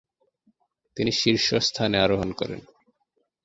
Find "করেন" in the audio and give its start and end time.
2.31-2.61